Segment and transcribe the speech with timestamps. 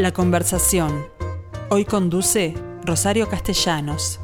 [0.00, 1.04] La conversación.
[1.68, 2.54] Hoy conduce
[2.86, 4.18] Rosario Castellanos.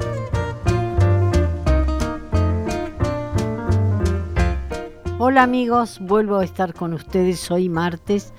[5.18, 8.32] Hola amigos, vuelvo a estar con ustedes hoy martes.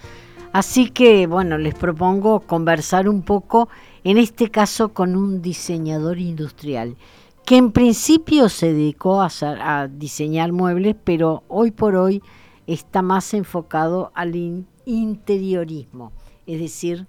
[0.52, 3.70] Así que bueno, les propongo conversar un poco,
[4.04, 6.98] en este caso con un diseñador industrial,
[7.46, 12.24] que en principio se dedicó a, diseñar muebles, pero hoy por hoy
[12.66, 16.14] está más enfocado al interiorismo,
[16.48, 17.06] es decir,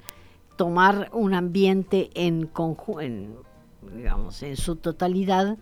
[0.59, 2.51] tomar un ambiente en,
[3.01, 3.37] en,
[3.97, 5.57] digamos, en su totalidad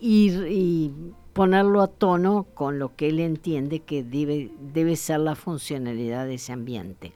[0.00, 0.90] y,
[1.34, 6.34] ponerlo a tono con lo que él entiende que debe, debe ser la funcionalidad de
[6.34, 7.12] ese ambiente.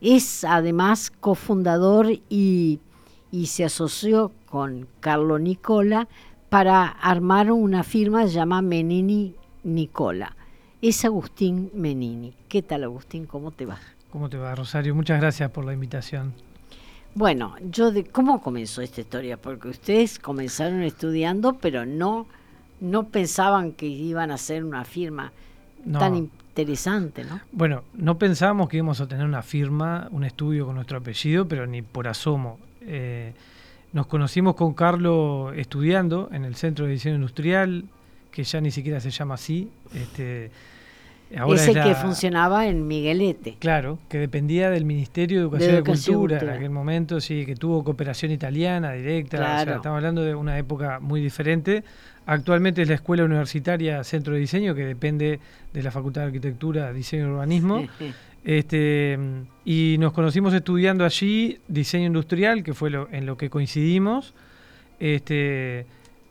[0.00, 2.80] Es además cofundador y,
[3.30, 6.08] y se asoció con Carlo Nicola
[6.48, 10.34] para armar una firma llamada Menini Nicola.
[10.80, 12.34] Es Agustín Menini.
[12.48, 13.26] ¿Qué tal Agustín?
[13.26, 13.78] ¿Cómo te va?
[14.16, 14.94] ¿Cómo te va, Rosario?
[14.94, 16.32] Muchas gracias por la invitación.
[17.14, 22.26] Bueno, yo de cómo comenzó esta historia, porque ustedes comenzaron estudiando, pero no
[22.80, 25.32] no pensaban que iban a hacer una firma
[25.92, 27.42] tan interesante, ¿no?
[27.52, 31.66] Bueno, no pensábamos que íbamos a tener una firma, un estudio con nuestro apellido, pero
[31.66, 32.58] ni por asomo.
[32.80, 33.34] Eh,
[33.92, 37.84] nos conocimos con Carlos estudiando en el Centro de Diseño Industrial,
[38.30, 39.70] que ya ni siquiera se llama así.
[39.92, 40.50] Este,
[41.30, 43.56] ese que funcionaba en Miguelete.
[43.58, 47.82] Claro, que dependía del Ministerio de Educación, y Cultura, en aquel momento, sí, que tuvo
[47.82, 49.62] cooperación italiana directa.
[49.62, 51.84] estamos hablando de una época muy diferente.
[52.26, 55.38] Actualmente es la Escuela Universitaria Centro de Diseño, que depende
[55.72, 57.86] de la Facultad de Arquitectura, Diseño y Urbanismo.
[58.44, 59.18] este,
[59.64, 64.34] y nos conocimos estudiando allí diseño industrial, que fue lo, en lo que coincidimos.
[64.98, 65.86] Este,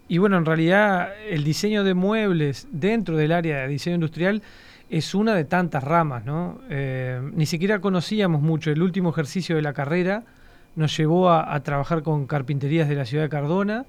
[0.07, 4.41] y bueno, en realidad el diseño de muebles dentro del área de diseño industrial
[4.97, 6.57] es una de tantas ramas, ¿no?
[6.69, 8.71] Eh, ni siquiera conocíamos mucho.
[8.71, 10.23] El último ejercicio de la carrera
[10.77, 13.86] nos llevó a, trabajar con carpinterías de la ciudad de Cardona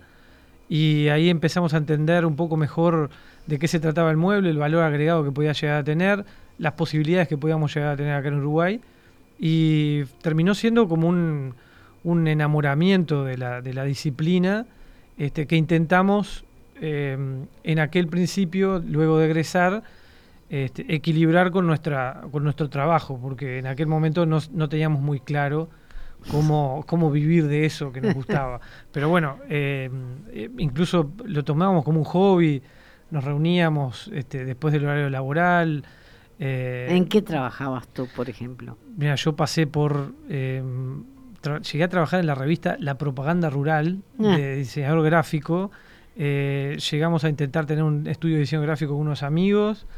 [0.69, 3.11] y ahí empezamos a entender un poco mejor
[3.47, 6.25] de qué se trataba el mueble, el valor agregado que podía llegar a tener,
[6.59, 8.81] las posibilidades que podíamos llegar a tener acá en Uruguay
[9.39, 11.55] y terminó siendo como un,
[12.05, 14.67] enamoramiento de la, disciplina
[15.19, 16.45] este, que intentamos
[16.81, 17.17] eh,
[17.63, 19.85] en aquel principio, luego de egresar,
[20.49, 25.69] este, equilibrar con, nuestra, con nuestro trabajo, porque en aquel momento no, teníamos muy claro
[26.31, 28.61] cómo, cómo vivir de eso que nos gustaba.
[28.93, 29.91] Pero bueno, eh,
[30.31, 32.63] eh, incluso lo tomábamos como un hobby,
[33.11, 35.85] nos reuníamos este, después del horario laboral.
[36.39, 38.79] Eh, ¿En qué trabajabas tú, por ejemplo?
[38.97, 40.15] Mira, yo pasé por...
[40.29, 44.37] llegué a trabajar en la revista La Propaganda Rural, ah.
[44.37, 45.73] de diseñador gráfico.
[46.17, 49.89] llegamos a intentar tener un estudio de diseño gráfico con unos amigos.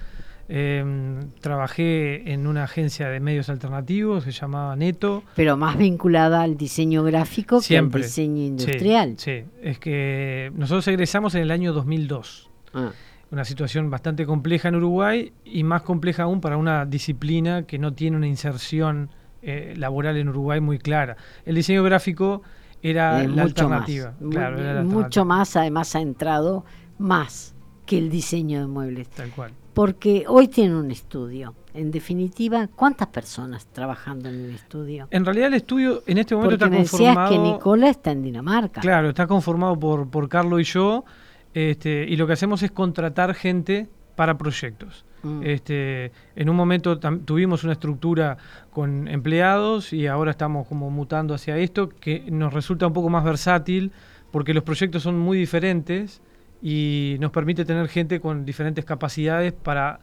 [0.51, 5.23] Em, trabajé en una agencia de medios alternativos que se llamaba Neto.
[5.37, 9.15] Pero más vinculada al diseño gráfico que al diseño industrial.
[9.19, 12.49] Sí, es que nosotros egresamos en el año 2002.
[12.73, 12.93] Ah.
[13.31, 17.93] Una situación bastante compleja en Uruguay y más compleja aún para una disciplina que no
[17.93, 19.11] tiene una inserción
[19.43, 21.19] eh, laboral en Uruguay muy clara.
[21.45, 22.41] El diseño gráfico
[22.83, 24.83] era, la, alternativa, era la alternativa.
[24.83, 26.65] Mucho más, además ha entrado
[26.97, 27.55] más
[27.85, 29.11] que el diseño de muebles.
[29.11, 31.55] Tal cual porque hoy tiene un estudio.
[31.73, 35.07] En definitiva, ¿cuántas personas trabajando en el estudio?
[35.13, 37.31] En realidad el estudio en este momento está me conformado...
[37.31, 38.81] Decías que Nicola está en Dinamarca.
[38.81, 41.05] Claro, está conformado por, por Carlos y yo,
[41.55, 45.05] este, y lo que hacemos es contratar gente para proyectos.
[45.23, 45.43] Mm.
[45.45, 48.37] Este, en un momento tuvimos una estructura
[48.73, 53.23] con empleados y ahora estamos como mutando hacia esto, que nos resulta un poco más
[53.23, 53.93] versátil,
[54.33, 56.21] porque los proyectos son muy diferentes
[56.63, 60.01] y nos permite tener gente con diferentes capacidades para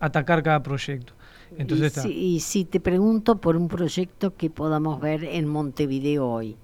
[0.00, 1.14] atacar cada proyecto.
[1.56, 6.56] Entonces y, si, te pregunto por un proyecto que podamos ver en Montevideo hoy.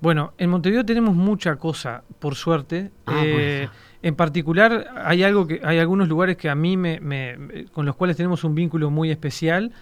[0.00, 2.90] Bueno, en Montevideo tenemos mucha cosa, por suerte.
[3.06, 3.68] Ah, eh,
[4.02, 8.16] en particular, hay algo que hay algunos lugares que a mí me, con los cuales
[8.16, 9.72] tenemos un vínculo muy especial.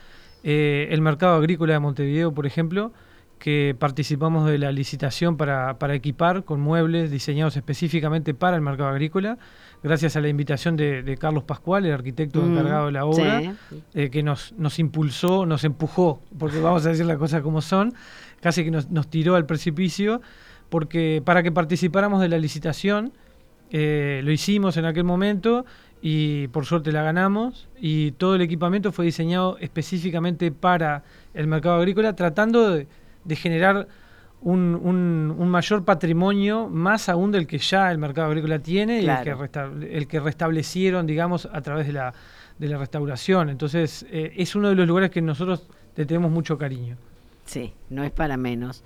[0.43, 2.93] Eh, el mercado agrícola de Montevideo, por ejemplo,
[3.45, 9.37] que participamos de la licitación para, equipar con muebles diseñados específicamente para el mercado agrícola,
[9.83, 13.55] gracias a la invitación de, Carlos Pascual, el arquitecto mm, encargado de la obra,
[13.93, 17.93] eh, que nos, nos impulsó, nos empujó, porque vamos a decir las cosas como son,
[18.41, 20.23] casi que nos, tiró al precipicio,
[20.71, 23.13] porque para que participáramos de la licitación,
[23.71, 25.67] eh, lo hicimos en aquel momento
[26.01, 27.69] y por suerte la ganamos.
[27.79, 31.05] Y todo el equipamiento fue diseñado específicamente para
[31.35, 32.87] el mercado agrícola, tratando de
[33.25, 33.89] de generar
[34.41, 34.75] un,
[35.39, 39.97] un, mayor patrimonio, más aún del que ya el mercado agrícola tiene y el, que
[39.97, 42.13] el que restablecieron, digamos, a través de la,
[42.59, 43.49] de la restauración.
[43.49, 45.67] Entonces, eh, es uno de los lugares que nosotros
[45.97, 46.97] le tenemos mucho cariño.
[47.47, 48.85] Sí, no es para menos.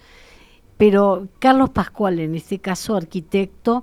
[0.76, 3.82] Pero Carlos Pascual, en este caso arquitecto,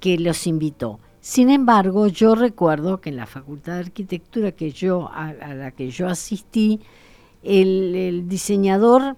[0.00, 0.98] que los invitó.
[1.20, 5.90] Sin embargo, yo recuerdo que en la Facultad de Arquitectura que yo, a, la que
[5.90, 6.80] yo asistí,
[7.42, 9.16] el, diseñador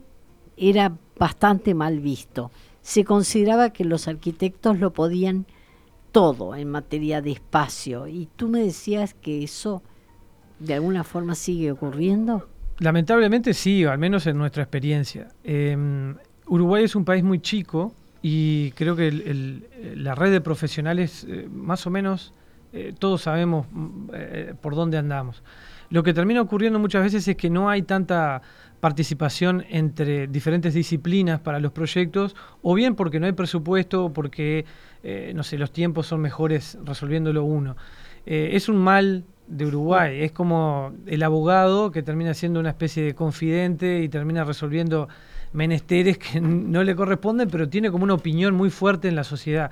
[0.69, 2.51] era bastante mal visto.
[2.81, 5.47] Se consideraba que los arquitectos lo podían
[6.13, 8.07] todo en materia de espacio.
[8.07, 9.83] Y tú me decías que eso
[10.59, 12.49] de alguna forma sigue ocurriendo.
[12.79, 15.29] Lamentablemente sí, al menos en nuestra experiencia.
[15.45, 16.17] Em,
[16.47, 19.11] Uruguay es un país muy chico y creo que
[19.97, 22.33] la red de profesionales, eh, más o menos,
[22.73, 25.43] eh, todos sabemos mm, eh, por dónde andamos.
[25.91, 28.41] Lo que termina ocurriendo muchas veces es que no hay tanta
[28.83, 34.65] participación entre diferentes disciplinas para los proyectos, o bien porque no hay presupuesto, o porque,
[35.35, 37.77] no sé, los tiempos son mejores resolviéndolo uno.
[38.27, 43.15] es un mal de Uruguay, es como el abogado que termina siendo una especie de
[43.15, 45.09] confidente y termina resolviendo
[45.53, 49.71] menesteres que no le corresponden, pero tiene como una opinión muy fuerte en la sociedad.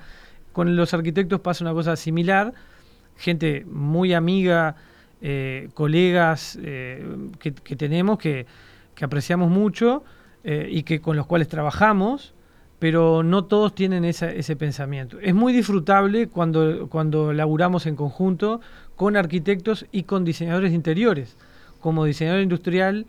[0.53, 2.53] Con los arquitectos pasa una cosa similar,
[3.17, 4.75] gente muy amiga,
[5.21, 7.05] eh, colegas eh,
[7.39, 8.45] que, tenemos, que,
[9.05, 10.03] apreciamos mucho
[10.43, 12.33] eh, y que con los cuales trabajamos,
[12.79, 15.19] pero no todos tienen ese pensamiento.
[15.19, 18.59] Es muy disfrutable cuando, cuando laburamos en conjunto
[18.95, 21.37] con arquitectos y con diseñadores interiores.
[21.79, 23.05] Como diseñador industrial,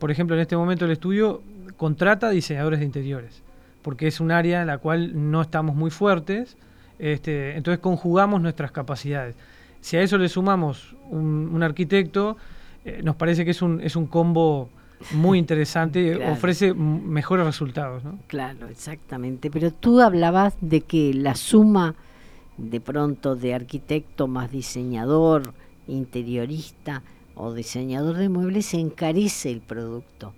[0.00, 1.40] por ejemplo, en este momento el estudio
[1.76, 3.42] contrata diseñadores de interiores,
[3.80, 6.56] porque es un área en la cual no estamos muy fuertes,
[6.98, 9.34] este, entonces conjugamos nuestras capacidades.
[9.80, 12.36] Si a eso le sumamos un, arquitecto,
[12.84, 14.68] eh, nos parece que es un, es un combo
[15.12, 18.04] muy interesante, ofrece mejores resultados.
[18.04, 18.18] ¿no?
[18.26, 19.50] Claro, exactamente.
[19.50, 21.94] Pero tú hablabas de que la suma
[22.56, 25.54] de pronto de arquitecto más diseñador,
[25.86, 27.02] interiorista
[27.34, 30.34] o diseñador de muebles encarece el producto.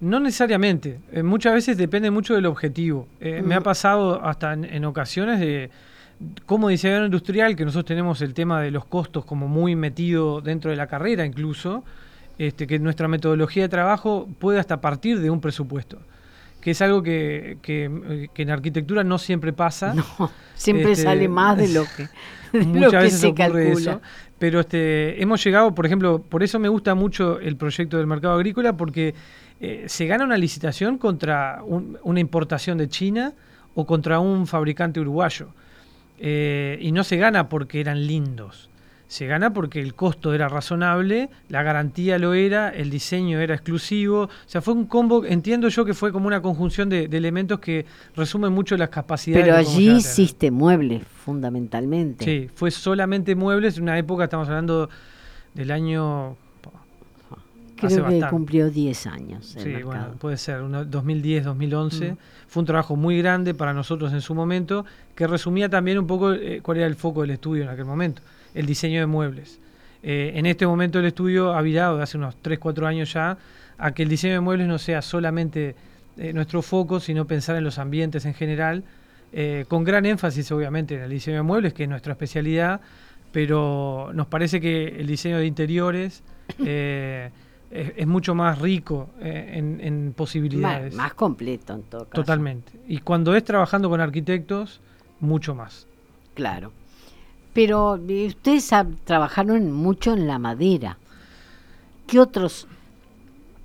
[0.00, 1.00] No necesariamente.
[1.12, 3.06] Eh, muchas veces depende mucho del objetivo.
[3.20, 5.70] Eh, me ha pasado hasta en, ocasiones de
[6.44, 10.70] como diseñador industrial, que nosotros tenemos el tema de los costos como muy metido dentro
[10.70, 11.82] de la carrera incluso,
[12.40, 15.98] este, que nuestra metodología de trabajo puede hasta partir de un presupuesto
[16.60, 17.58] que es algo que,
[18.34, 19.94] en arquitectura no siempre pasa.
[19.94, 20.04] No,
[20.54, 22.08] siempre este, sale más de lo que,
[22.64, 24.00] muchas veces se ocurre Eso,
[24.38, 28.34] pero este, hemos llegado, por ejemplo, por eso me gusta mucho el proyecto del mercado
[28.34, 29.14] agrícola, porque
[29.60, 33.34] eh, se gana una licitación contra una importación de China
[33.74, 35.48] o contra un fabricante uruguayo.
[36.18, 38.69] Eh, y no se gana porque eran lindos.
[39.10, 44.22] Se gana porque el costo era razonable, la garantía lo era, el diseño era exclusivo.
[44.22, 47.86] O sea, fue un combo, entiendo yo que fue como una conjunción de, elementos que
[48.14, 49.44] resumen mucho las capacidades.
[49.44, 52.24] Pero allí hiciste muebles, fundamentalmente.
[52.24, 53.78] Sí, fue solamente muebles.
[53.78, 54.88] En una época, estamos hablando
[55.54, 56.36] del año
[57.88, 59.56] Creo que cumplió 10 años.
[59.58, 62.12] sí, bueno, puede ser, 2010, 2011.
[62.12, 62.16] Mm.
[62.46, 64.84] Fue un trabajo muy grande para nosotros en su momento,
[65.14, 68.22] que resumía también un poco eh, cuál era el foco del estudio en aquel momento,
[68.54, 69.60] el diseño de muebles.
[70.02, 73.36] Eh, en este momento el estudio ha virado, hace unos 3, 4 años ya,
[73.78, 75.74] a que el diseño de muebles no sea solamente
[76.16, 78.84] eh, nuestro foco, sino pensar en los ambientes en general,
[79.68, 82.80] con gran énfasis obviamente en el diseño de muebles, que es nuestra especialidad,
[83.30, 86.24] pero nos parece que el diseño de interiores
[87.70, 90.94] es, mucho más rico eh, en, posibilidades.
[90.94, 92.22] Más, completo en todo caso.
[92.22, 92.72] Totalmente.
[92.88, 94.80] Y cuando es trabajando con arquitectos,
[95.20, 95.86] mucho más.
[96.34, 96.72] Claro.
[97.52, 98.70] Pero eh, ustedes
[99.04, 100.98] trabajaron mucho en la madera.
[102.06, 102.66] ¿Qué otros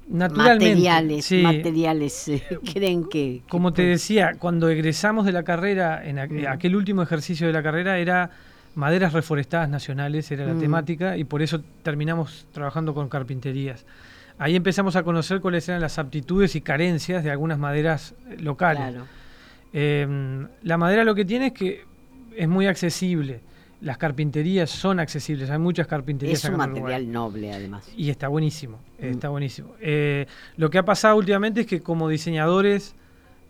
[0.07, 6.75] materiales, materiales eh, creen que, Como te decía, cuando egresamos de la carrera, en aquel
[6.75, 8.31] último ejercicio de la carrera era
[8.75, 10.59] maderas reforestadas nacionales era la mm.
[10.59, 13.85] temática y por eso terminamos trabajando con carpinterías.
[14.37, 18.95] Ahí empezamos a conocer cuáles eran las aptitudes y carencias de algunas maderas eh, locales.
[19.71, 21.85] Em, la madera lo que tiene es que
[22.35, 23.39] es muy accesible.
[23.85, 26.43] Las carpinterías son accesibles, hay muchas carpinterías.
[26.43, 27.87] Es un material noble además.
[27.95, 29.05] Y está buenísimo, mm.
[29.05, 29.75] está buenísimo.
[29.79, 30.25] Eh,
[30.57, 32.95] lo que ha pasado últimamente es que como diseñadores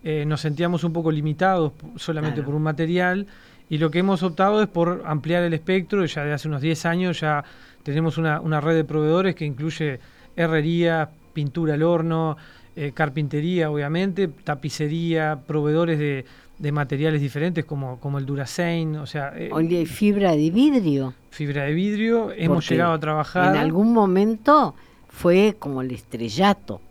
[0.03, 3.27] eh, nos sentíamos un poco limitados solamente por un material
[3.69, 6.85] y lo que hemos optado es por ampliar el espectro, ya de hace unos 10
[6.85, 7.45] años ya
[7.83, 10.01] tenemos una, red de proveedores que incluye
[10.35, 12.35] herrería, pintura al horno,
[12.75, 16.25] eh, carpintería obviamente, tapicería, proveedores de,
[16.71, 19.33] materiales diferentes como, como el Duracein, o sea...
[19.35, 21.13] Eh, fibra de vidrio.
[21.29, 23.55] Fibra de vidrio, hemos llegado a trabajar...
[23.55, 24.75] En algún momento
[25.09, 26.81] fue como el estrellato,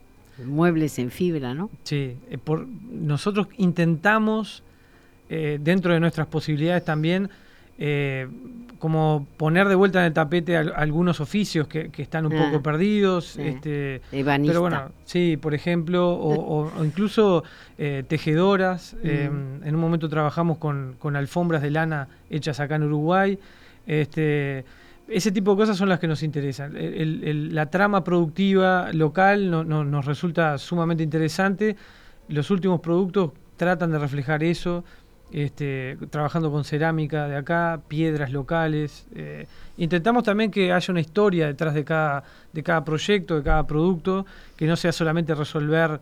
[0.45, 1.71] muebles en fibra, ¿no?
[1.85, 4.63] Sí, eh, por, nosotros intentamos
[5.29, 7.31] eh, dentro de nuestras posibilidades también
[7.79, 8.29] eh,
[8.79, 13.37] como poner de vuelta en el tapete algunos oficios que, están un poco ah, perdidos.
[13.39, 17.45] Este, pero bueno, sí, por ejemplo, o, incluso
[17.79, 18.95] eh, tejedoras.
[19.03, 19.09] Mm.
[19.09, 23.39] Em, en un momento trabajamos con, alfombras de lana hechas acá en Uruguay.
[23.87, 24.65] Este,
[25.09, 26.75] ese tipo de cosas son las que nos interesan.
[27.55, 31.77] la trama productiva local nos resulta sumamente interesante.
[32.29, 34.85] Los últimos productos tratan de reflejar eso
[35.33, 39.07] este, trabajando con cerámica de acá, piedras locales.
[39.15, 43.67] Eh, intentamos también que haya una historia detrás de cada, de cada proyecto, de cada
[43.67, 44.27] producto,
[44.57, 46.01] que no sea solamente resolver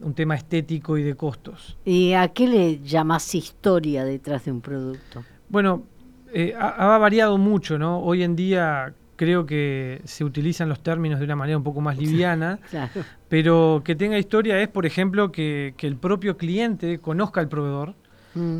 [0.00, 1.76] un tema estético y de costos.
[1.84, 5.24] ¿Y a qué le llamas historia detrás de un producto?
[5.48, 5.84] Bueno,
[6.32, 8.00] eh, ha, variado mucho, ¿no?
[8.00, 11.96] Hoy en día creo que se utilizan los términos de una manera un poco más
[11.96, 12.58] liviana,
[13.28, 17.94] pero que tenga historia es, por ejemplo, que, que el propio cliente conozca al proveedor,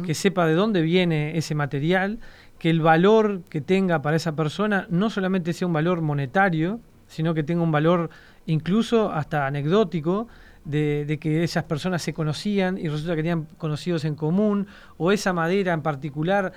[0.07, 2.21] Que sepa de dónde viene ese material,
[2.59, 7.35] que el valor que tenga para esa persona no solamente sea un valor monetario, sino
[7.35, 8.11] que tenga un valor
[8.47, 10.29] incluso hasta anecdótico,
[10.65, 14.67] de, que esas personas se conocían y resulta que tenían conocidos en común,
[14.97, 16.53] o esa madera en particular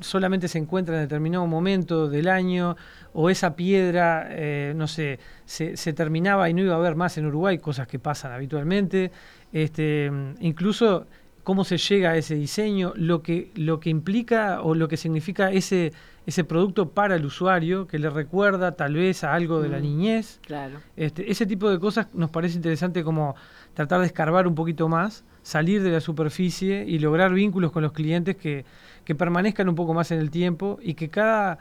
[0.00, 2.76] solamente se encuentra en determinado momento del año,
[3.12, 7.18] o esa piedra, eh, no sé, se, se, terminaba y no iba a haber más
[7.18, 9.10] en Uruguay, cosas que pasan habitualmente.
[9.52, 10.10] Este,
[10.40, 11.06] incluso
[11.48, 15.50] cómo se llega a ese diseño, lo que, lo que implica o lo que significa
[15.50, 15.94] ese,
[16.26, 19.82] ese producto para el usuario, que le recuerda tal vez a algo de la mm,
[19.82, 20.40] niñez.
[20.46, 20.78] Claro.
[20.94, 23.34] Este, ese tipo de cosas nos parece interesante como
[23.72, 27.92] tratar de escarbar un poquito más, salir de la superficie y lograr vínculos con los
[27.92, 28.66] clientes que,
[29.06, 31.60] que permanezcan un poco más en el tiempo y que cada,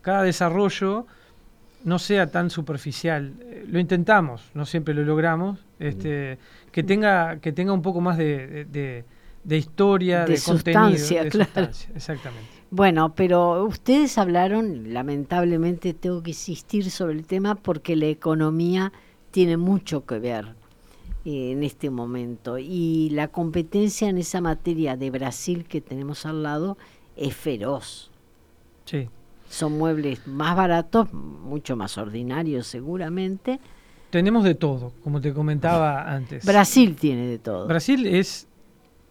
[0.00, 1.06] cada desarrollo
[1.84, 3.34] no sea tan superficial.
[3.42, 6.38] Eh, lo intentamos, no siempre lo logramos, este,
[6.72, 9.04] que, tenga, que tenga un poco más de de
[9.54, 11.70] historia, de, sustancia, claro.
[11.94, 12.56] exactamente.
[12.70, 18.92] Bueno, pero ustedes hablaron, lamentablemente tengo que insistir sobre el tema porque la economía
[19.30, 20.54] tiene mucho que ver
[21.24, 26.42] eh, en este momento y la competencia en esa materia de Brasil que tenemos al
[26.42, 26.76] lado
[27.16, 28.10] es feroz.
[28.84, 29.08] Sí.
[29.48, 33.60] Son muebles más baratos, mucho más ordinarios seguramente.
[34.10, 36.44] Tenemos de todo, como te comentaba antes.
[36.44, 37.68] Brasil tiene de todo.
[37.68, 38.48] Brasil es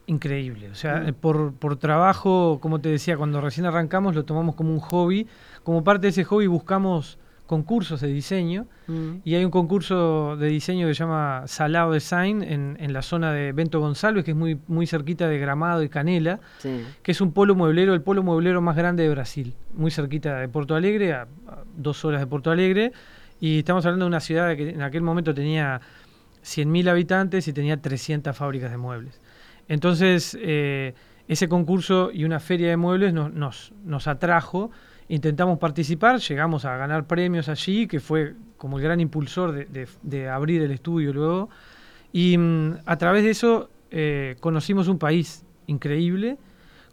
[0.07, 0.69] increíble.
[0.69, 1.13] O sea, mm.
[1.15, 5.27] por, por trabajo, como te decía, cuando recién arrancamos lo tomamos como un hobby.
[5.63, 9.17] Como parte de ese hobby buscamos concursos de diseño mm.
[9.23, 13.31] y hay un concurso de diseño que se llama Salado Design en, en la zona
[13.31, 17.33] de Bento González, que es muy, muy cerquita de Gramado y Canela, que es un
[17.33, 21.27] polo mueblero, el polo mueblero más grande de Brasil, muy cerquita de Porto Alegre, a,
[21.75, 22.93] dos horas de Porto Alegre,
[23.39, 25.81] y estamos hablando de una ciudad que en aquel momento tenía
[26.43, 29.19] 100.000 habitantes y tenía 300 fábricas de muebles.
[29.67, 30.93] Entonces, eh,
[31.27, 34.71] ese concurso y una feria de muebles nos, nos, atrajo,
[35.07, 40.61] intentamos participar, llegamos a ganar premios allí, que fue como el gran impulsor de, abrir
[40.61, 41.49] el estudio luego,
[42.13, 46.37] y mm, a través de eso eh, conocimos un país increíble,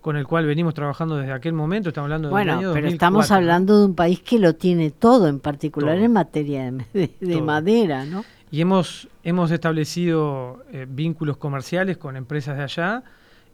[0.01, 3.79] con el cual venimos trabajando desde aquel momento, estamos hablando de Bueno, pero estamos hablando
[3.79, 8.25] de un país que lo tiene todo, en particular en materia de, madera, ¿no?
[8.53, 13.03] Y hemos, hemos establecido eh, vínculos comerciales con empresas de allá,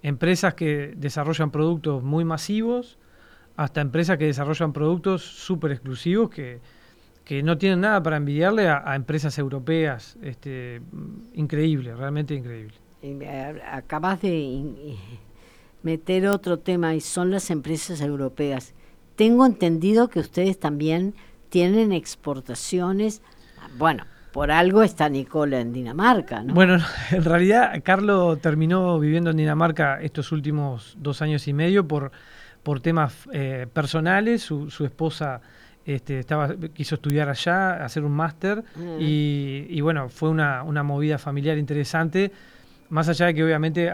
[0.03, 2.99] empresas que desarrollan productos muy masivos,
[3.57, 6.59] hasta empresas que desarrollan productos súper exclusivos que,
[7.25, 10.17] que, no tienen nada para envidiarle a, empresas europeas.
[10.21, 10.83] Este,
[11.35, 12.75] increíble, realmente increíble.
[13.71, 14.97] Acabas de
[15.85, 18.75] meter otro tema y son las empresas europeas.
[19.15, 21.15] Tengo entendido que ustedes también
[21.51, 23.23] tienen exportaciones,
[23.79, 26.55] bueno, por algo está Nicola en Dinamarca, ¿no?
[26.55, 26.79] Bueno,
[27.11, 32.13] en realidad Carlos terminó viviendo en Dinamarca estos últimos dos años y medio por,
[32.63, 34.43] por temas eh, personales.
[34.43, 35.41] Su, esposa
[35.85, 38.97] este, estaba, quiso estudiar allá, hacer un máster mm.
[39.01, 42.31] y, bueno, fue una, una movida familiar interesante.
[42.91, 43.93] Más allá de que obviamente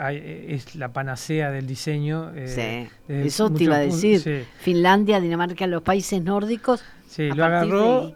[0.55, 2.31] es la panacea del diseño.
[2.35, 4.47] Eh, sí, eso te iba a decir.
[4.61, 6.85] Finlandia, Dinamarca, los países nórdicos
[7.15, 8.13] Sí, lo agarró.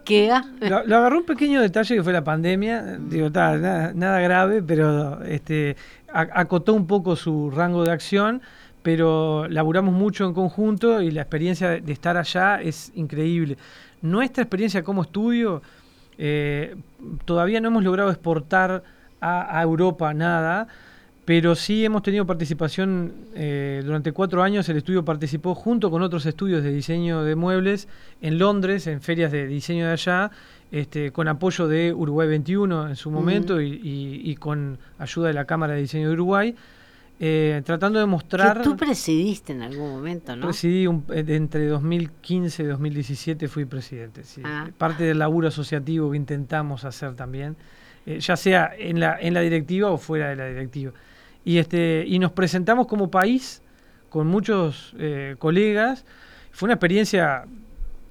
[0.59, 2.97] Lo, agarró un pequeño detalle que fue la pandemia.
[2.99, 5.77] Digo, nada, grave, pero este,
[6.11, 8.41] acotó un poco su rango de acción.
[8.81, 13.57] Pero laburamos mucho en conjunto y la experiencia de, estar allá es increíble.
[14.01, 15.61] Nuestra experiencia como estudio,
[16.17, 16.75] eh,
[17.23, 18.83] todavía no hemos logrado exportar
[19.21, 20.67] a Europa nada
[21.29, 24.67] pero sí hemos tenido participación eh, durante cuatro años.
[24.67, 27.87] El estudio participó junto con otros estudios de diseño de muebles
[28.19, 30.31] en Londres, en ferias de diseño de allá,
[30.71, 35.75] este, con apoyo de Uruguay 21 en su momento y, con ayuda de la Cámara
[35.75, 36.55] de Diseño de Uruguay.
[37.19, 38.57] eh, tratando de mostrar...
[38.57, 40.47] Que tú presidiste en algún momento, ¿no?
[40.47, 44.41] Presidí eh, entre 2015 y 2017 fui presidente, sí.
[44.43, 44.67] Ah.
[44.75, 47.55] Parte del laburo asociativo que intentamos hacer también,
[48.09, 50.91] eh, ya sea en la, en la directiva o fuera de la directiva.
[51.45, 53.61] Y, este, y nos presentamos como país
[54.09, 54.95] con muchos
[55.37, 56.03] colegas.
[56.51, 57.45] Fue una experiencia...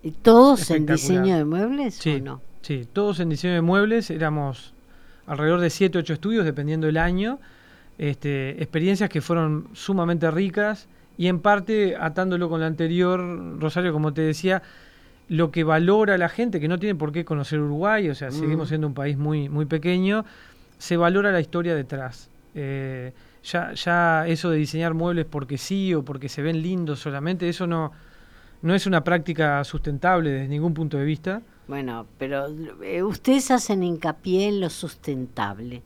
[0.03, 2.41] ¿Y todos en diseño de muebles sí, o no?
[2.63, 4.11] Sí, todos en diseño de muebles.
[4.11, 4.75] Éramos
[5.27, 7.41] alrededor de 7 o 8 estudios, dependiendo del año
[7.99, 10.89] este, experiencias que fueron sumamente ricas
[11.19, 14.63] y en parte, atándolo con la anterior, Rosario, como te decía,
[15.29, 18.67] lo que valora la gente, que no tiene por qué conocer Uruguay, o sea, seguimos
[18.67, 18.69] mm.
[18.69, 20.25] siendo un país muy, muy pequeño,
[20.79, 22.31] se valora la historia detrás.
[22.55, 23.13] Eh,
[23.45, 27.67] ya, ya eso de diseñar muebles porque sí o porque se ven lindos solamente, eso
[27.67, 27.93] no,
[28.63, 31.43] no es una práctica sustentable desde ningún punto de vista.
[31.69, 32.47] Bueno, pero
[32.83, 35.83] eh, ustedes hacen hincapié en lo sustentable.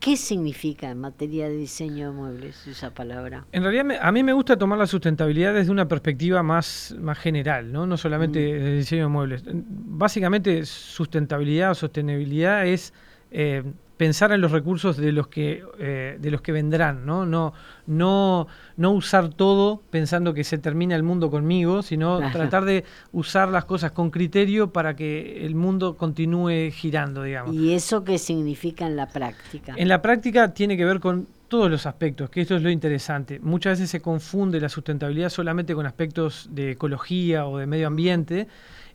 [0.00, 3.46] ¿Qué significa en materia de diseño de muebles esa palabra?
[3.52, 7.72] En realidad a mí me gusta tomar la sustentabilidad desde una perspectiva más, más general,
[7.72, 7.86] ¿no?
[7.86, 8.66] no solamente mm.
[8.66, 9.44] el diseño de muebles.
[9.46, 12.92] Básicamente sustentabilidad o sostenibilidad es
[13.30, 13.62] eh,
[13.96, 17.24] pensar en los recursos de los que eh, de los que vendrán, ¿no?
[17.24, 17.54] No,
[17.86, 23.48] no, no usar todo pensando que se termina el mundo conmigo, sino tratar de usar
[23.48, 27.54] las cosas con criterio para que el mundo continúe girando, digamos.
[27.54, 29.74] ¿Y eso qué significa en la práctica?
[29.76, 33.38] En la práctica tiene que ver con todos los aspectos, que esto es lo interesante.
[33.38, 38.48] Muchas veces se confunde la sustentabilidad solamente con aspectos de ecología o de medio ambiente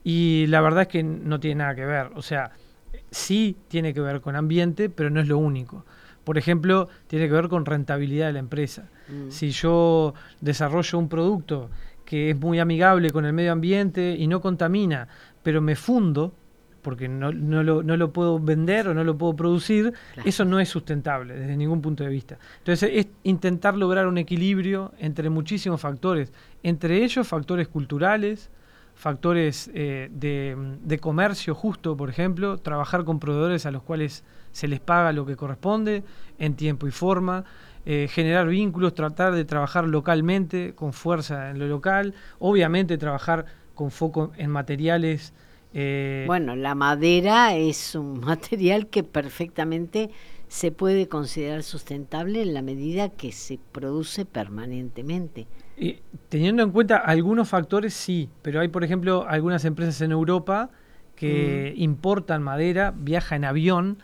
[0.04, 2.10] y la verdad es que no tiene nada que ver.
[2.16, 2.52] O sea,
[3.12, 5.86] sí tiene que ver con ambiente, pero no es lo único.
[6.24, 8.90] Por ejemplo, tiene que ver con rentabilidad de la empresa.
[9.08, 9.30] Mm.
[9.30, 11.70] Si yo desarrollo un producto
[12.06, 15.08] que es muy amigable con el medio ambiente y no contamina,
[15.44, 16.34] pero me fundo,
[16.82, 19.94] porque no, no, lo, no lo, puedo vender o no lo puedo producir,
[20.26, 22.38] eso no es sustentable desde ningún punto de vista.
[22.60, 28.50] Entonces es intentar lograr un equilibrio entre muchísimos factores, entre ellos factores culturales,
[28.96, 34.80] factores eh, de, comercio justo, por ejemplo, trabajar con proveedores a los cuales se les
[34.80, 36.04] paga lo que corresponde
[36.38, 37.44] en tiempo y forma,
[37.86, 43.92] eh, generar vínculos, tratar de trabajar localmente, con fuerza en lo local, obviamente trabajar con
[43.92, 45.34] foco en materiales.
[45.74, 50.12] Eh, bueno, la madera es un material que perfectamente
[50.48, 55.48] se puede considerar sustentable en la medida que se produce permanentemente
[56.30, 60.70] teniendo en cuenta algunos factores, sí, pero hay, por ejemplo, algunas empresas en Europa
[61.16, 61.82] que mm.
[61.82, 63.98] importan madera, viaja en avión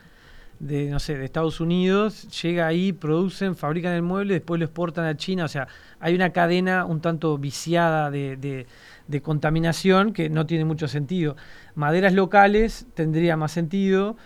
[0.60, 5.06] de, no sé, de Estados Unidos, llega ahí, producen, fabrican el mueble, después lo exportan
[5.06, 5.46] a China.
[5.46, 5.68] O sea,
[6.00, 8.66] hay una cadena un tanto viciada de,
[9.08, 11.36] de contaminación que no tiene mucho sentido.
[11.76, 14.18] Maderas locales tendría más sentido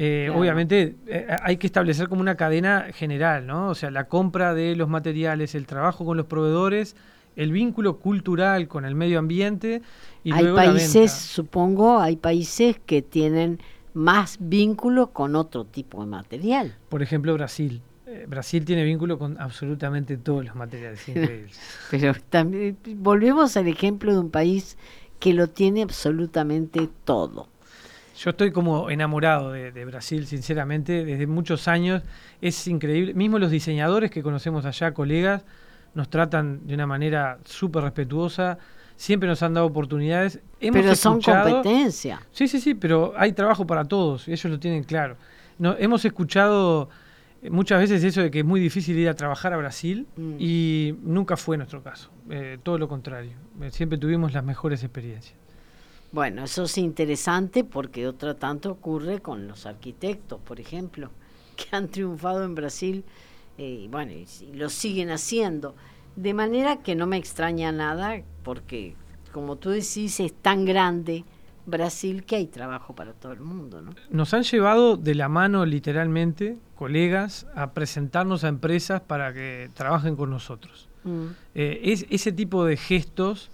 [0.00, 3.68] eh, obviamente eh, hay que establecer como una cadena general, ¿no?
[3.68, 6.94] O sea, la compra de los materiales, el trabajo con los proveedores,
[7.34, 9.82] el vínculo cultural con el medio ambiente
[10.22, 13.58] y hay países, supongo, hay países que tienen
[13.92, 16.76] más vínculo con otro tipo de material.
[16.88, 17.82] Por ejemplo, Brasil.
[18.06, 21.04] Eh, Brasil tiene vínculo con absolutamente todos los materiales.
[21.90, 24.78] Pero también volvemos al ejemplo de un país
[25.18, 27.48] que lo tiene absolutamente todo.
[28.18, 32.02] Yo estoy como enamorado de, Brasil, sinceramente, desde muchos años.
[32.40, 33.14] Es increíble.
[33.14, 35.44] Mismo los diseñadores que conocemos allá, colegas,
[35.94, 38.58] nos tratan de una manera súper respetuosa.
[38.96, 40.40] Siempre nos han dado oportunidades.
[40.58, 42.20] pero son competencia.
[42.32, 44.26] Sí, sí, sí, pero hay trabajo para todos.
[44.26, 45.16] Y ellos lo tienen claro.
[45.58, 46.88] No, hemos escuchado
[47.40, 50.34] eh, muchas veces eso de que es muy difícil ir a trabajar a Brasil mm.
[50.40, 52.10] y nunca fue nuestro caso.
[52.30, 53.32] Eh, todo lo contrario.
[53.62, 55.38] Eh, siempre tuvimos las mejores experiencias.
[56.10, 61.10] Bueno, eso es interesante porque otra tanto ocurre con los arquitectos, por ejemplo,
[61.56, 63.04] que han triunfado en Brasil
[63.58, 65.74] eh, y bueno, y, lo siguen haciendo.
[66.16, 68.94] De manera que no me extraña nada porque,
[69.32, 71.24] como tú decís, es tan grande
[71.66, 73.82] Brasil que hay trabajo para todo el mundo.
[73.82, 73.92] ¿no?
[74.10, 80.16] Nos han llevado de la mano literalmente, colegas, a presentarnos a empresas para que trabajen
[80.16, 80.88] con nosotros.
[81.04, 81.26] Mm.
[81.54, 83.50] Eh, es, ese tipo de gestos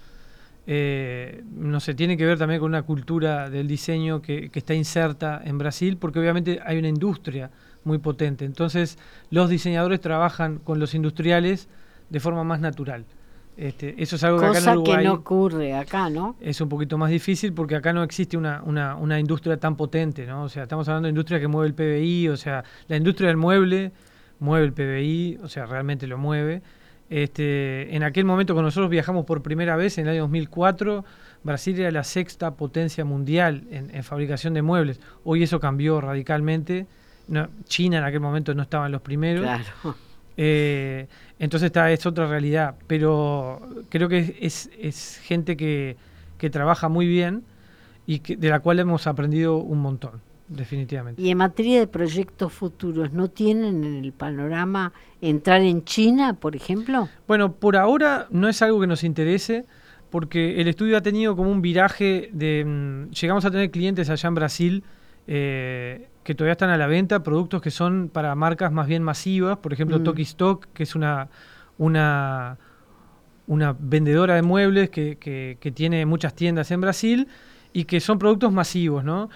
[0.67, 5.41] eh, no sé, tiene que ver también con una cultura del diseño que, está inserta
[5.45, 7.51] en Brasil, porque obviamente hay una industria
[7.85, 8.45] muy potente.
[8.45, 8.99] Entonces,
[9.31, 11.69] los diseñadores trabajan con los industriales
[12.09, 13.05] de forma más natural.
[13.57, 16.35] Este, eso es algo que acá en Uruguay que no ocurre acá, ¿no?
[16.41, 20.27] Es un poquito más difícil porque acá no existe una, una, una industria tan potente,
[20.27, 20.45] ¿no?
[20.45, 23.37] O sea, estamos hablando de industria que mueve el PBI, o sea, la industria del
[23.37, 23.93] mueble
[24.41, 26.63] mueve el PBI, o sea, realmente lo mueve.
[27.11, 31.05] Este, en aquel momento cuando nosotros viajamos por primera vez, en el año 2004,
[31.43, 35.01] Brasil era la sexta potencia mundial en, fabricación de muebles.
[35.25, 36.87] Hoy eso cambió radicalmente.
[37.65, 39.47] China en aquel momento no estaba en los primeros.
[40.37, 41.07] Eh,
[41.39, 45.97] entonces está, es otra realidad, pero creo que es, es gente que,
[46.39, 47.45] que, trabaja muy bien
[48.05, 51.21] y que, de la cual hemos aprendido un montón, definitivamente.
[51.21, 56.57] Y en materia de proyectos futuros, ¿no tienen en el panorama entrar en China, por
[56.57, 57.09] ejemplo?
[57.27, 59.65] Bueno, por ahora no es algo que nos interese
[60.11, 62.65] porque el estudio ha tenido como un viraje de...
[62.65, 64.85] Mm, llegamos a tener clientes allá en Brasil
[65.27, 69.59] eh, que todavía están a la venta, productos que son para marcas más bien masivas,
[69.59, 70.05] por ejemplo mm.
[70.05, 71.29] Toki Stock, que es una,
[71.79, 72.59] una,
[73.47, 77.29] una vendedora de muebles que, que, tiene muchas tiendas en Brasil
[77.73, 79.31] y que son productos masivos, ¿no?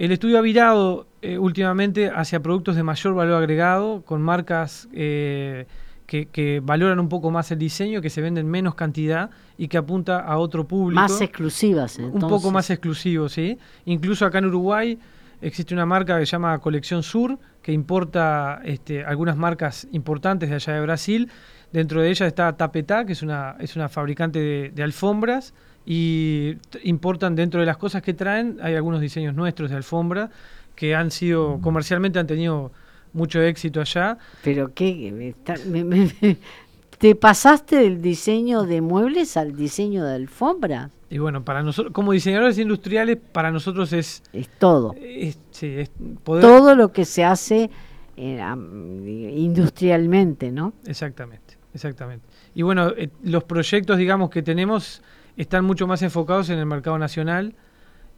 [0.00, 5.66] El estudio ha virado eh, últimamente hacia productos de mayor valor agregado, con marcas eh,
[6.06, 9.76] que, que, valoran un poco más el diseño, que se venden menos cantidad y que
[9.76, 11.02] apunta a otro público.
[11.02, 13.58] Más exclusivas, Un poco más exclusivos, sí.
[13.84, 14.98] Incluso acá en Uruguay
[15.42, 20.54] existe una marca que se llama Colección Sur, que importa este, algunas marcas importantes de
[20.54, 21.30] allá de Brasil.
[21.72, 25.52] Dentro de ella está Tapetá, que es una, es una fabricante de, alfombras,
[25.92, 30.30] y importan dentro de las cosas que traen, hay algunos diseños nuestros de alfombra
[30.76, 32.70] que han sido, comercialmente han tenido
[33.12, 34.16] mucho éxito allá.
[34.44, 35.34] Pero qué,
[36.98, 40.92] ¿te pasaste del diseño de muebles al diseño de alfombras?
[41.10, 44.22] Y bueno, para nosotros, como diseñadores industriales, para nosotros es...
[44.32, 44.94] Es todo.
[45.50, 45.90] sí, es
[46.22, 47.68] Todo lo que se hace
[48.16, 48.40] eh,
[49.36, 50.72] industrialmente, ¿no?
[50.86, 52.24] Exactamente, exactamente.
[52.54, 55.02] Y bueno, eh, los proyectos, digamos, que tenemos
[55.42, 57.54] están mucho más enfocados en el mercado nacional.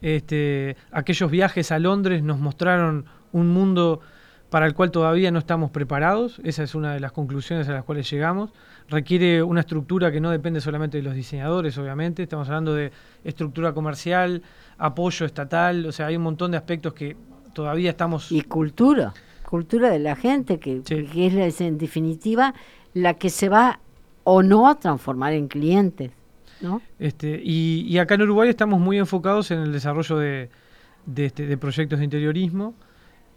[0.01, 4.01] Este, aquellos viajes a Londres nos mostraron un mundo
[4.49, 6.39] para el cual todavía no estamos preparados.
[6.43, 8.51] Esa es una de las conclusiones a las cuales llegamos
[8.89, 12.91] requiere una estructura que no depende solamente de los diseñadores, obviamente, estamos hablando de
[13.23, 14.41] estructura comercial,
[14.77, 17.15] apoyo estatal, o sea, hay un montón de aspectos que
[17.53, 18.31] todavía estamos...
[18.31, 19.13] Y cultura,
[19.49, 22.53] cultura de la gente, que, es en definitiva
[22.93, 23.79] la que se va
[24.23, 26.11] o no a transformar en clientes.
[26.63, 26.81] ¿No?
[26.97, 30.49] Este, y, acá en Uruguay estamos muy enfocados en el desarrollo de,
[31.05, 32.73] de, este, proyectos de interiorismo.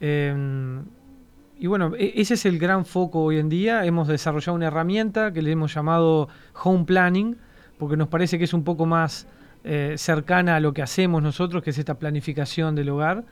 [0.00, 0.84] Em,
[1.58, 3.84] y bueno, e, ese es el gran foco hoy en día.
[3.84, 6.28] Hemos desarrollado una herramienta que le hemos llamado
[6.64, 7.36] Home Planning,
[7.78, 9.26] porque nos parece que es un poco más
[9.68, 13.24] eh, cercana a lo que hacemos nosotros, que es esta planificación del hogar,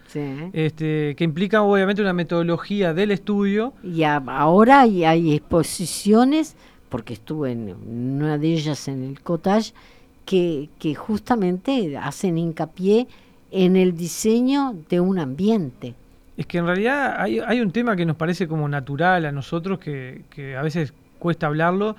[0.52, 3.72] este, que implica obviamente una metodología del estudio.
[3.85, 6.57] Y ahora hay, hay, exposiciones,
[6.88, 7.75] porque estuve en
[8.20, 9.73] una de ellas en el cottage,
[10.25, 13.07] que, que justamente hacen hincapié
[13.51, 15.94] en el diseño de un ambiente.
[16.37, 19.79] Es que en realidad hay, hay, un tema que nos parece como natural a nosotros,
[19.79, 21.94] que, que, a veces cuesta hablarlo,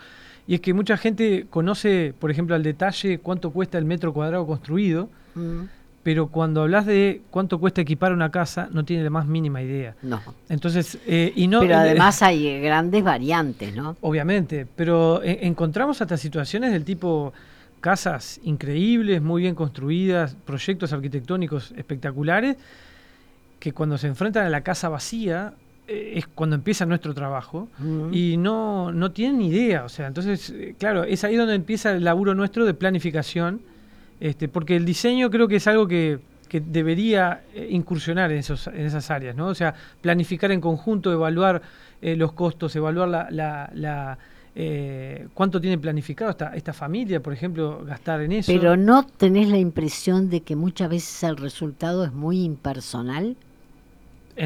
[0.47, 4.45] y es que mucha gente conoce, por ejemplo, al detalle cuánto cuesta el metro cuadrado
[4.45, 5.61] construido, mm.
[6.05, 9.95] Pero cuando hablas de cuánto cuesta equipar una casa, no tiene la más mínima idea.
[10.03, 10.21] No.
[10.49, 11.61] Entonces, eh, y no...
[11.61, 13.97] Pero además hay grandes variantes, ¿no?
[14.01, 17.33] Obviamente, pero eh, encontramos hasta situaciones del tipo
[17.81, 22.55] casas increíbles, muy bien construidas, proyectos arquitectónicos espectaculares,
[23.59, 25.55] que cuando se enfrentan a la casa vacía
[25.87, 27.67] eh, es cuando empieza nuestro trabajo
[28.11, 29.85] y no, no tienen ni idea.
[29.85, 33.61] O sea, entonces, eh, claro, es ahí donde empieza el laburo nuestro de planificación,
[34.19, 38.67] este, porque el diseño creo que es algo que, que debería eh, incursionar en, esos,
[38.67, 39.47] en esas áreas, ¿no?
[39.47, 41.61] O sea, planificar en conjunto, evaluar
[42.01, 44.17] los costos, evaluar la, la,
[45.33, 48.51] cuánto tiene planificado esta, esta familia, por ejemplo, gastar en eso.
[48.51, 53.37] Pero no tenés la impresión de que muchas veces el resultado es muy impersonal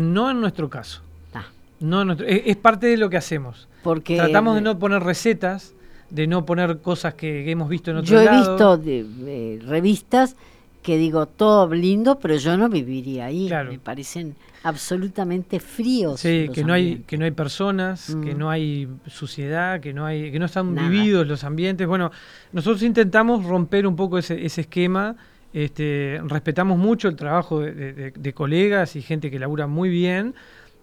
[0.02, 1.02] no en nuestro caso.
[1.34, 1.46] Ah.
[1.80, 3.68] No es, parte de lo que hacemos.
[3.84, 5.74] Porque Tratamos de no poner recetas,
[6.10, 10.36] de no poner cosas que, hemos visto en otro Yo he visto de, revistas
[10.82, 13.50] que digo todo lindo, pero yo no viviría ahí.
[13.70, 16.20] Me parecen absolutamente fríos.
[16.22, 18.38] Sí, que no hay que no hay personas, que mm.
[18.38, 21.86] no hay suciedad, que no hay que no están vividos los ambientes.
[21.86, 22.12] Bueno,
[22.54, 25.18] nosotros intentamos romper un poco ese, ese esquema
[25.54, 30.36] este, respetamos mucho el trabajo de, colegas y gente que labura muy bien,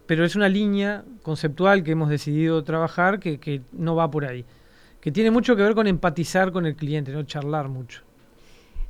[0.06, 4.44] pero es una línea conceptual que hemos decidido trabajar que, no va por ahí,
[5.06, 8.02] que tiene mucho que ver con empatizar con el cliente, no charlar mucho.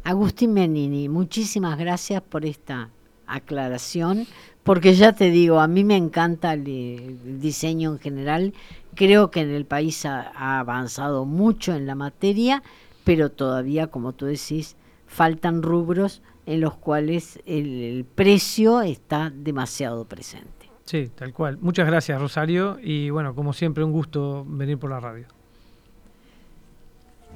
[0.02, 2.88] Agustín Menini, muchísimas gracias por esta
[3.26, 4.26] aclaración,
[4.62, 8.54] porque ya te digo, a mí me encanta el, diseño en general,
[8.94, 12.62] creo que en el país ha avanzado mucho en la materia,
[13.04, 14.74] pero todavía, como tú decís,
[15.06, 20.70] faltan rubros en los cuales el, precio está demasiado presente.
[20.86, 21.58] Sí, tal cual.
[21.58, 25.35] Muchas gracias, Rosario, y bueno, como siempre, un gusto venir por la radio.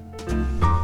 [0.00, 0.79] Thank you